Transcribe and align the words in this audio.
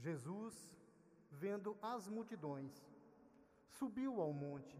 Jesus, 0.00 0.54
vendo 1.30 1.76
as 1.82 2.08
multidões, 2.08 2.72
subiu 3.68 4.20
ao 4.20 4.32
monte 4.32 4.78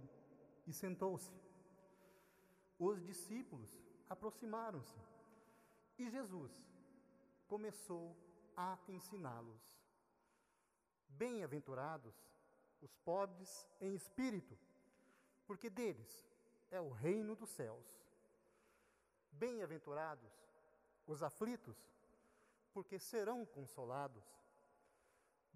e 0.66 0.72
sentou-se. 0.72 1.32
Os 2.78 3.04
discípulos 3.04 3.70
aproximaram-se 4.08 4.98
e 5.98 6.08
Jesus 6.08 6.50
começou 7.46 8.16
a 8.56 8.78
ensiná-los. 8.88 9.60
Bem-aventurados 11.10 12.14
os 12.80 12.96
pobres 12.96 13.68
em 13.78 13.94
espírito, 13.94 14.58
porque 15.46 15.68
deles 15.68 16.26
é 16.70 16.80
o 16.80 16.88
reino 16.90 17.36
dos 17.36 17.50
céus. 17.50 18.00
Bem-aventurados 19.30 20.32
os 21.06 21.22
aflitos, 21.22 21.76
porque 22.72 22.98
serão 22.98 23.44
consolados. 23.44 24.24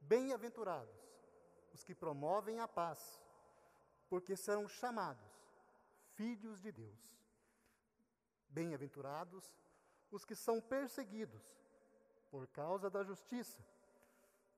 Bem-aventurados 0.00 0.96
os 1.72 1.84
que 1.84 1.94
promovem 1.94 2.60
a 2.60 2.66
paz, 2.66 3.20
porque 4.08 4.36
serão 4.36 4.66
chamados 4.66 5.30
filhos 6.14 6.60
de 6.60 6.72
Deus. 6.72 7.16
Bem-aventurados 8.48 9.52
os 10.10 10.24
que 10.24 10.34
são 10.34 10.60
perseguidos 10.60 11.44
por 12.30 12.46
causa 12.48 12.90
da 12.90 13.04
justiça, 13.04 13.62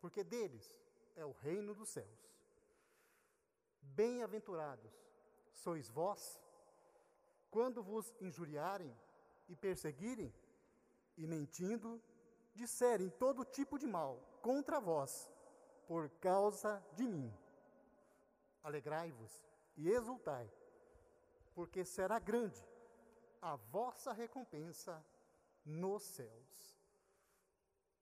porque 0.00 0.22
deles 0.22 0.78
é 1.16 1.24
o 1.24 1.32
reino 1.32 1.74
dos 1.74 1.88
céus. 1.88 2.30
Bem-aventurados 3.82 4.92
sois 5.52 5.88
vós, 5.88 6.40
quando 7.50 7.82
vos 7.82 8.14
injuriarem 8.20 8.96
e 9.48 9.56
perseguirem, 9.56 10.32
e 11.16 11.26
mentindo, 11.26 12.00
disserem 12.54 13.10
todo 13.10 13.44
tipo 13.44 13.78
de 13.78 13.86
mal 13.86 14.29
contra 14.42 14.80
vós, 14.80 15.30
por 15.86 16.08
causa 16.20 16.82
de 16.96 17.06
mim. 17.06 17.32
Alegrai-vos 18.62 19.46
e 19.76 19.88
exultai, 19.88 20.50
porque 21.54 21.84
será 21.84 22.18
grande 22.18 22.62
a 23.40 23.56
vossa 23.56 24.12
recompensa 24.12 25.04
nos 25.64 26.02
céus. 26.02 26.78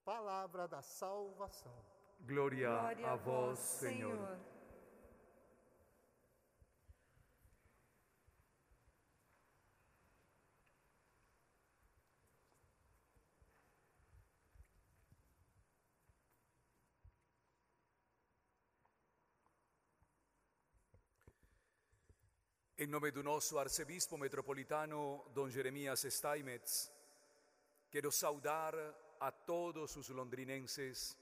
Palavra 0.05 0.67
da 0.67 0.83
salvação. 0.83 1.75
Glória, 2.21 2.69
Glória 2.69 3.11
a 3.11 3.17
vós, 3.17 3.59
Senhor. 3.59 4.17
Senhor. 4.17 4.58
Em 22.81 22.87
nome 22.87 23.11
do 23.11 23.25
nosso 23.25 23.59
arcebispo 23.59 24.17
metropolitano, 24.17 25.25
Dom 25.35 25.51
Jeremias 25.51 26.03
Steinmetz, 26.09 26.89
quero 27.91 28.13
saudar 28.13 28.73
a 29.19 29.33
todos 29.33 29.97
os 29.97 30.09
londrinenses 30.11 31.19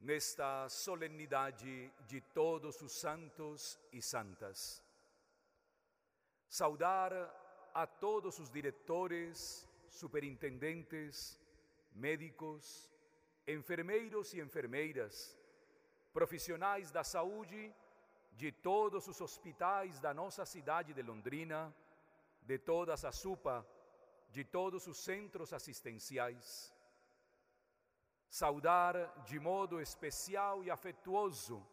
nesta 0.00 0.68
solenidade 0.68 1.92
de 2.06 2.20
todos 2.20 2.80
os 2.80 2.92
santos 2.92 3.76
e 3.92 4.00
santas. 4.00 4.80
Saudar 6.48 7.12
a 7.74 7.84
todos 7.84 8.38
os 8.38 8.48
diretores, 8.48 9.68
superintendentes, 9.88 11.40
médicos, 11.92 12.88
enfermeiros 13.48 14.32
e 14.32 14.40
enfermeiras, 14.40 15.36
profissionais 16.12 16.92
da 16.92 17.02
saúde 17.02 17.74
de 18.32 18.50
todos 18.50 19.06
os 19.08 19.20
hospitais 19.20 20.00
da 20.00 20.12
nossa 20.14 20.44
cidade 20.44 20.94
de 20.94 21.02
Londrina, 21.02 21.74
de 22.42 22.58
toda 22.58 22.94
a 22.94 23.12
SUPA, 23.12 23.66
de 24.30 24.44
todos 24.44 24.86
os 24.86 24.98
centros 24.98 25.52
assistenciais. 25.52 26.72
Saudar 28.28 28.94
de 29.24 29.38
modo 29.38 29.80
especial 29.80 30.64
e 30.64 30.70
afetuoso 30.70 31.64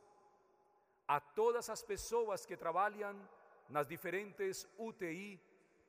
a 1.07 1.19
todas 1.19 1.69
as 1.69 1.81
pessoas 1.81 2.45
que 2.45 2.57
trabalham 2.57 3.17
nas 3.69 3.87
diferentes 3.87 4.67
UTI 4.77 5.41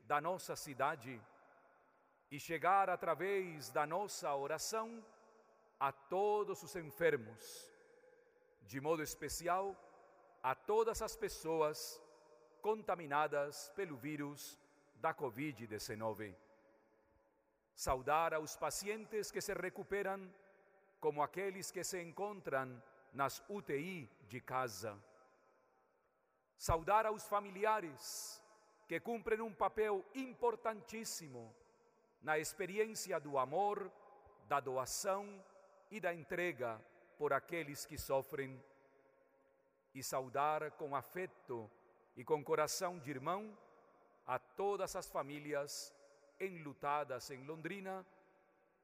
da 0.05 0.21
nossa 0.21 0.55
cidade 0.55 1.21
e 2.31 2.39
chegar 2.39 2.89
através 2.89 3.71
da 3.71 3.87
nossa 3.87 4.35
oração 4.35 5.05
a 5.79 5.91
todos 5.91 6.63
os 6.63 6.77
enfermos, 6.77 7.71
de 8.63 8.81
modo 8.81 9.03
especial 9.03 9.77
a 10.43 10.55
todas 10.55 11.03
as 11.03 11.17
pessoas 11.17 12.01
contaminadas 12.63 13.71
pelo 13.75 13.97
vírus 13.97 14.59
da 14.97 15.15
Covid-19. 15.15 16.35
Saudar 17.75 18.35
aos 18.35 18.57
pacientes 18.57 19.31
que 19.31 19.41
se 19.41 19.55
recuperam, 19.55 20.33
como 20.99 21.23
aqueles 21.23 21.71
que 21.71 21.83
se 21.83 22.01
encontram 22.03 22.83
nas 23.13 23.43
UTI 23.49 24.09
de 24.29 24.41
casa. 24.41 24.99
Saudar 26.57 27.07
aos 27.07 27.27
familiares 27.27 28.43
que 28.87 29.01
cumprem 29.01 29.41
um 29.41 29.53
papel 29.53 30.05
importantíssimo 30.15 31.55
na 32.21 32.39
experiência 32.39 33.19
do 33.19 33.39
amor, 33.39 33.91
da 34.47 34.61
doação 34.61 35.43
e 35.91 36.01
da 36.01 36.13
entrega 36.13 36.81
por 37.17 37.33
aqueles 37.33 37.87
que 37.87 37.97
sofrem 37.97 38.63
e 39.95 40.03
saudar 40.03 40.71
com 40.73 40.95
afeto 40.95 41.71
e 42.17 42.25
com 42.25 42.45
coração 42.45 42.99
de 42.99 43.11
irmão 43.11 43.57
a 44.27 44.39
todas 44.39 44.95
as 44.95 45.09
famílias 45.09 45.95
enlutadas 46.39 47.31
em 47.31 47.45
Londrina 47.45 48.07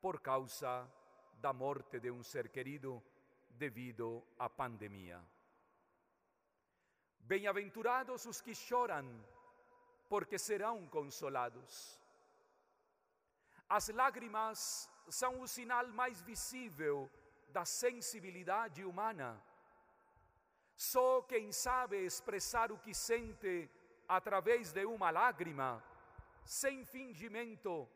por 0.01 0.21
causa 0.21 0.91
da 1.35 1.53
morte 1.53 2.01
de 2.01 2.11
um 2.11 2.23
ser 2.23 2.49
querido 2.49 3.03
devido 3.51 4.27
à 4.39 4.49
pandemia. 4.49 5.23
Bem-aventurados 7.21 8.25
os 8.27 8.41
que 8.41 8.55
choram, 8.55 9.25
porque 10.09 10.39
serão 10.39 10.87
consolados. 10.87 12.01
As 13.69 13.89
lágrimas 13.89 14.89
são 15.09 15.41
o 15.41 15.49
sinal 15.49 15.89
mais 15.89 16.21
visível 16.23 17.11
da 17.49 17.65
sensibilidade 17.65 18.85
humana 18.85 19.43
só 20.77 21.23
quem 21.23 21.51
sabe 21.53 22.05
expressar 22.05 22.71
o 22.71 22.79
que 22.79 22.93
sente 22.95 23.71
através 24.07 24.73
de 24.73 24.85
uma 24.85 25.11
lágrima, 25.11 25.83
sem 26.45 26.85
fingimento, 26.85 27.89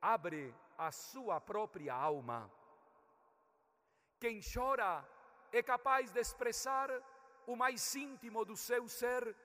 abre 0.00 0.54
a 0.78 0.90
sua 0.90 1.40
própria 1.40 1.94
alma. 1.94 2.50
Quem 4.18 4.40
chora 4.40 5.06
é 5.52 5.62
capaz 5.62 6.10
de 6.10 6.20
expressar 6.20 6.90
o 7.46 7.54
mais 7.54 7.94
íntimo 7.94 8.44
do 8.44 8.56
seu 8.56 8.88
ser 8.88 9.36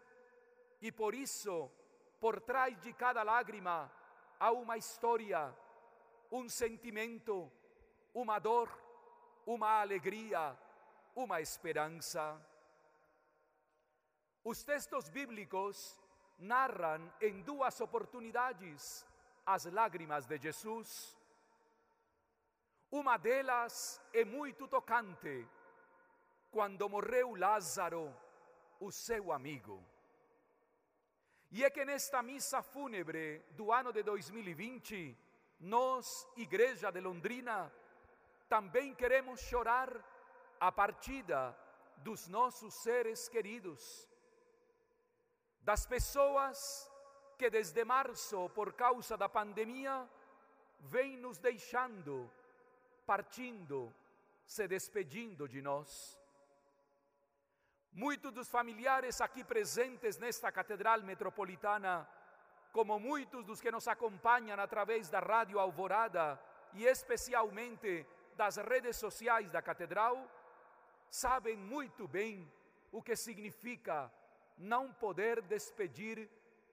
e 0.82 0.92
por 0.92 1.14
isso, 1.14 1.70
por 2.20 2.40
trás 2.40 2.80
de 2.82 2.94
cada 2.94 3.22
lágrima, 3.22 3.92
há 4.40 4.52
uma 4.52 4.78
história, 4.78 5.54
um 6.32 6.50
sentimento, 6.50 7.52
uma 8.14 8.40
dor, 8.40 8.70
uma 9.46 9.82
alegria, 9.82 10.58
uma 11.16 11.42
esperança. 11.42 12.40
Os 14.44 14.64
textos 14.64 15.08
bíblicos 15.10 16.00
narram 16.40 17.14
em 17.22 17.42
duas 17.42 17.80
oportunidades 17.80 19.06
as 19.46 19.66
lágrimas 19.66 20.26
de 20.26 20.38
Jesus. 20.38 21.16
Uma 22.90 23.18
delas 23.18 24.02
é 24.12 24.26
muito 24.26 24.68
tocante, 24.68 25.48
quando 26.50 26.90
morreu 26.90 27.36
Lázaro, 27.36 28.14
o 28.80 28.92
seu 28.92 29.32
amigo. 29.32 29.84
E 31.52 31.64
é 31.64 31.70
que 31.70 31.86
nesta 31.86 32.24
missa 32.24 32.64
fúnebre 32.64 33.46
do 33.52 33.72
ano 33.72 33.94
de 33.94 34.02
2020, 34.02 35.18
nós, 35.60 36.28
Igreja 36.36 36.92
de 36.92 37.00
Londrina, 37.00 37.72
também 38.50 38.96
queremos 38.96 39.40
chorar 39.42 39.90
a 40.60 40.72
partida 40.72 41.56
dos 41.98 42.28
nossos 42.28 42.74
seres 42.74 43.30
queridos, 43.30 44.10
das 45.62 45.86
pessoas 45.86 46.90
que 47.38 47.50
desde 47.50 47.84
março, 47.86 48.50
por 48.50 48.74
causa 48.74 49.18
da 49.18 49.30
pandemia, 49.30 50.08
vêm 50.80 51.18
nos 51.18 51.38
deixando, 51.38 52.30
partindo, 53.06 53.94
se 54.46 54.68
despedindo 54.68 55.48
de 55.48 55.62
nós. 55.62 56.20
Muitos 57.94 58.32
dos 58.32 58.50
familiares 58.50 59.20
aqui 59.22 59.44
presentes 59.44 60.18
nesta 60.18 60.52
Catedral 60.52 61.02
Metropolitana, 61.02 62.08
como 62.72 63.00
muitos 63.00 63.44
dos 63.44 63.60
que 63.60 63.70
nos 63.70 63.88
acompanham 63.88 64.60
através 64.60 65.10
da 65.10 65.20
Rádio 65.20 65.60
Alvorada 65.60 66.42
e 66.74 66.86
especialmente 66.86 68.06
das 68.36 68.56
redes 68.58 68.96
sociais 68.96 69.50
da 69.52 69.62
Catedral, 69.62 70.26
sabem 71.10 71.58
muito 71.58 72.08
bem 72.08 72.50
o 72.92 73.04
que 73.04 73.16
significa 73.16 74.12
não 74.62 74.94
poder 74.94 75.42
despedir 75.42 76.30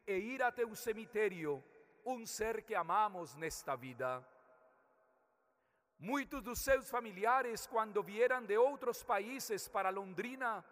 e 0.06 0.12
ir 0.12 0.43
até 0.43 0.64
o 0.64 0.76
cemitério 0.76 1.64
um 2.05 2.25
ser 2.26 2.62
que 2.62 2.75
amamos 2.75 3.35
nesta 3.35 3.75
vida. 3.76 4.25
Muitos 5.99 6.43
dos 6.43 6.61
seus 6.61 6.88
familiares, 6.88 7.67
quando 7.67 8.02
vieram 8.02 8.44
de 8.44 8.56
outros 8.56 9.02
países 9.02 9.69
para 9.69 9.90
Londrina, 9.90 10.64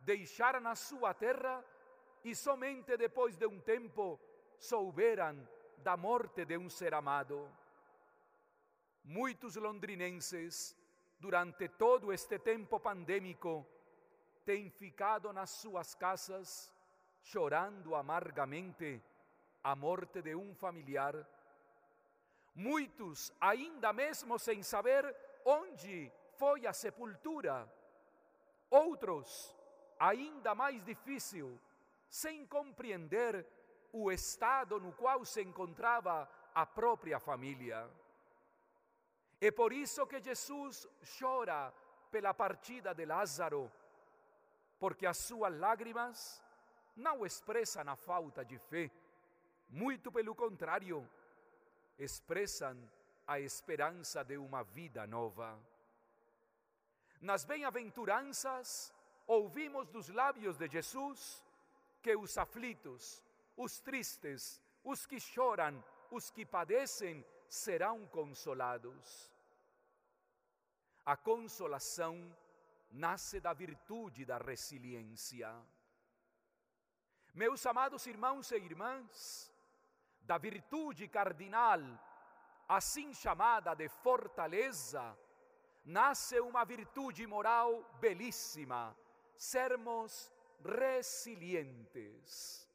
deixaram 0.00 0.68
a 0.68 0.74
sua 0.74 1.14
terra 1.14 1.64
e 2.24 2.34
somente 2.34 2.96
depois 2.96 3.36
de 3.36 3.46
um 3.46 3.58
tempo 3.60 4.20
souberam 4.58 5.48
da 5.78 5.96
morte 5.96 6.44
de 6.44 6.58
um 6.58 6.68
ser 6.68 6.92
amado. 6.94 7.50
Muitos 9.04 9.56
londrinenses, 9.56 10.76
durante 11.18 11.68
todo 11.68 12.12
este 12.12 12.38
tempo 12.38 12.78
pandêmico, 12.80 13.66
têm 14.46 14.70
ficado 14.70 15.32
nas 15.32 15.50
suas 15.50 15.94
casas 15.96 16.72
chorando 17.20 17.96
amargamente 17.96 19.02
a 19.62 19.74
morte 19.74 20.22
de 20.22 20.36
um 20.36 20.54
familiar. 20.54 21.14
Muitos, 22.54 23.32
ainda 23.40 23.92
mesmo 23.92 24.38
sem 24.38 24.62
saber 24.62 25.04
onde 25.44 26.10
foi 26.38 26.64
a 26.64 26.72
sepultura. 26.72 27.68
Outros, 28.70 29.54
ainda 29.98 30.54
mais 30.54 30.82
difícil, 30.84 31.60
sem 32.08 32.46
compreender 32.46 33.44
o 33.92 34.12
estado 34.12 34.78
no 34.78 34.92
qual 34.92 35.24
se 35.24 35.42
encontrava 35.42 36.30
a 36.54 36.64
própria 36.64 37.18
família. 37.18 37.90
É 39.40 39.50
por 39.50 39.72
isso 39.72 40.06
que 40.06 40.20
Jesus 40.20 40.86
chora 41.18 41.74
pela 42.12 42.32
partida 42.32 42.94
de 42.94 43.04
Lázaro, 43.04 43.70
porque 44.78 45.06
as 45.06 45.18
suas 45.18 45.56
lágrimas 45.58 46.42
não 46.94 47.24
expressam 47.24 47.88
a 47.88 47.96
falta 47.96 48.44
de 48.44 48.58
fé, 48.58 48.90
muito 49.68 50.10
pelo 50.12 50.34
contrário, 50.34 51.08
expressam 51.98 52.76
a 53.26 53.40
esperança 53.40 54.22
de 54.22 54.36
uma 54.36 54.62
vida 54.62 55.06
nova. 55.06 55.58
Nas 57.20 57.44
bem-aventuranças, 57.44 58.94
ouvimos 59.26 59.88
dos 59.88 60.08
lábios 60.08 60.56
de 60.56 60.68
Jesus 60.68 61.44
que 62.02 62.14
os 62.14 62.38
aflitos, 62.38 63.24
os 63.56 63.80
tristes, 63.80 64.62
os 64.84 65.06
que 65.06 65.18
choram, 65.18 65.82
os 66.10 66.30
que 66.30 66.46
padecem, 66.46 67.24
serão 67.48 68.06
consolados. 68.06 69.30
A 71.04 71.16
consolação 71.16 72.36
nasce 72.96 73.40
da 73.40 73.52
virtude 73.52 74.24
da 74.24 74.38
resiliência. 74.38 75.54
Meus 77.34 77.64
amados 77.66 78.06
irmãos 78.06 78.50
e 78.50 78.56
irmãs, 78.56 79.52
da 80.22 80.38
virtude 80.38 81.06
cardinal, 81.06 81.80
assim 82.66 83.12
chamada 83.12 83.74
de 83.74 83.88
fortaleza, 83.88 85.16
nasce 85.84 86.40
uma 86.40 86.64
virtude 86.64 87.26
moral 87.26 87.84
belíssima, 88.00 88.96
sermos 89.36 90.32
resilientes. 90.64 92.66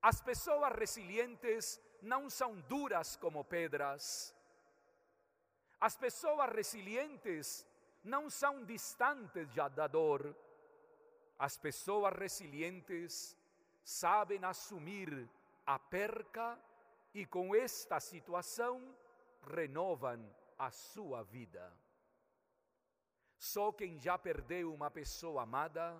As 0.00 0.20
pessoas 0.20 0.72
resilientes 0.72 1.80
não 2.00 2.30
são 2.30 2.60
duras 2.60 3.16
como 3.16 3.44
pedras. 3.44 4.32
As 5.80 5.96
pessoas 5.96 6.52
resilientes 6.52 7.66
não 8.06 8.30
são 8.30 8.64
distantes 8.64 9.48
da 9.74 9.86
dor. 9.86 10.34
As 11.38 11.58
pessoas 11.58 12.14
resilientes 12.14 13.36
sabem 13.84 14.42
assumir 14.44 15.28
a 15.66 15.78
perca 15.78 16.58
e 17.12 17.26
com 17.26 17.54
esta 17.54 17.98
situação 18.00 18.96
renovam 19.42 20.24
a 20.56 20.70
sua 20.70 21.22
vida. 21.24 21.72
Só 23.38 23.72
quem 23.72 23.98
já 23.98 24.16
perdeu 24.16 24.72
uma 24.72 24.90
pessoa 24.90 25.42
amada, 25.42 25.94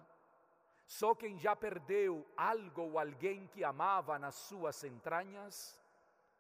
só 0.87 1.15
quem 1.15 1.37
já 1.39 1.55
perdeu 1.55 2.27
algo 2.37 2.83
ou 2.83 2.99
alguém 2.99 3.47
que 3.49 3.63
amava 3.63 4.19
nas 4.19 4.37
suas 4.37 4.83
entranhas, 4.85 5.79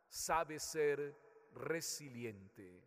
sabe 0.08 0.58
ser 0.58 1.14
resiliente. 1.68 2.82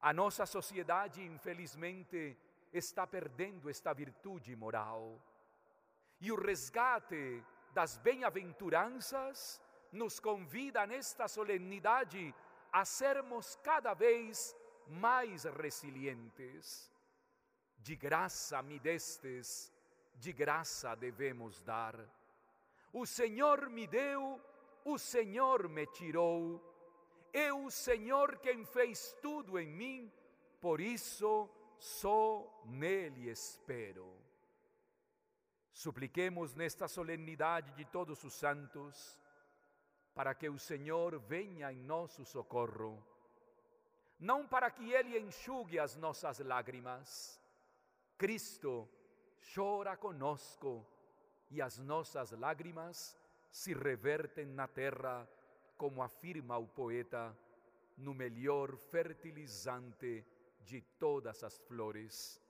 A 0.00 0.12
nossa 0.12 0.46
sociedade, 0.46 1.22
infelizmente, 1.22 2.36
está 2.72 3.06
perdendo 3.06 3.68
esta 3.68 3.92
virtude 3.92 4.54
moral. 4.54 5.20
E 6.20 6.30
o 6.30 6.36
resgate 6.36 7.42
das 7.72 7.96
bem-aventuranças 7.98 9.60
nos 9.92 10.20
convida 10.20 10.86
nesta 10.86 11.26
solenidade 11.28 12.34
a 12.72 12.84
sermos 12.84 13.56
cada 13.62 13.94
vez 13.94 14.56
mais 14.86 15.44
resilientes. 15.44 16.92
De 17.78 17.96
graça 17.96 18.62
me 18.62 18.78
destes, 18.78 19.72
de 20.16 20.32
graça 20.32 20.94
devemos 20.94 21.62
dar. 21.62 21.96
O 22.92 23.06
Senhor 23.06 23.68
me 23.70 23.86
deu 23.86 24.40
o 24.88 24.98
Senhor 24.98 25.68
me 25.68 25.86
tirou, 25.86 26.62
é 27.32 27.52
o 27.52 27.70
Senhor 27.70 28.38
quem 28.38 28.64
fez 28.64 29.16
tudo 29.20 29.58
em 29.58 29.68
mim, 29.68 30.12
por 30.60 30.80
isso 30.80 31.48
só 31.78 32.62
nele 32.64 33.30
espero. 33.30 34.16
Supliquemos 35.72 36.54
nesta 36.54 36.88
solenidade 36.88 37.72
de 37.72 37.84
todos 37.84 38.24
os 38.24 38.34
santos, 38.34 39.18
para 40.14 40.34
que 40.34 40.48
o 40.48 40.58
Senhor 40.58 41.18
venha 41.20 41.72
em 41.72 41.80
nosso 41.80 42.24
socorro, 42.24 43.00
não 44.18 44.46
para 44.48 44.70
que 44.70 44.92
Ele 44.92 45.16
enxugue 45.18 45.78
as 45.78 45.94
nossas 45.94 46.40
lágrimas. 46.40 47.40
Cristo 48.16 48.88
chora 49.54 49.96
conosco 49.96 50.84
e 51.48 51.62
as 51.62 51.78
nossas 51.78 52.32
lágrimas 52.32 53.16
se 53.50 53.72
revertem 53.72 54.46
na 54.46 54.66
terra, 54.66 55.28
como 55.78 56.02
afirma 56.02 56.58
o 56.58 56.66
poeta, 56.66 57.34
no 57.96 58.12
melhor 58.12 58.76
fertilizante 58.76 60.26
de 60.60 60.82
todas 60.98 61.42
as 61.44 61.56
flores. 61.56 62.42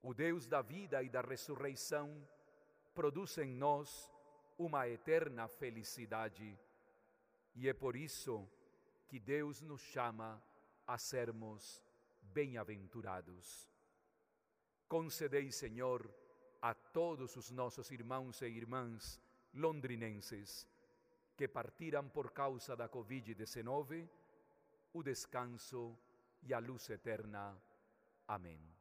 O 0.00 0.14
Deus 0.14 0.46
da 0.46 0.62
vida 0.62 1.02
e 1.02 1.08
da 1.08 1.20
ressurreição 1.20 2.26
produz 2.94 3.36
em 3.38 3.52
nós 3.52 4.10
uma 4.56 4.88
eterna 4.88 5.48
felicidade, 5.48 6.58
e 7.54 7.68
é 7.68 7.74
por 7.74 7.96
isso 7.96 8.48
que 9.08 9.18
Deus 9.18 9.60
nos 9.60 9.82
chama 9.82 10.40
a 10.86 10.96
sermos 10.96 11.84
bem-aventurados. 12.22 13.68
Concedei, 14.88 15.50
Senhor, 15.50 16.08
a 16.62 16.72
todos 16.74 17.36
os 17.36 17.50
nossos 17.50 17.90
irmãos 17.90 18.40
e 18.40 18.46
irmãs 18.46 19.20
londrinenses 19.52 20.66
que 21.36 21.46
partiram 21.48 22.08
por 22.08 22.32
causa 22.32 22.74
da 22.74 22.88
Covid-19 22.88 24.08
o 24.92 25.02
descanso 25.02 25.96
e 26.42 26.54
a 26.54 26.58
luz 26.58 26.88
eterna. 26.88 27.54
Amém. 28.26 28.75